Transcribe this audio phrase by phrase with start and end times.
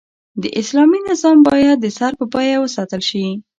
[0.41, 3.25] د اسلامي نظام بايد د سر په بيه وساتل شي